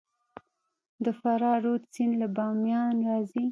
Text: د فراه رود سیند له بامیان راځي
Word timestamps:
د 1.03 1.05
فراه 1.19 1.57
رود 1.63 1.83
سیند 1.93 2.13
له 2.21 2.27
بامیان 2.35 2.95
راځي 3.07 3.45